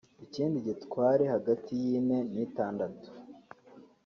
[0.25, 3.07] ikindi gitware hagati y’ine n’itandatu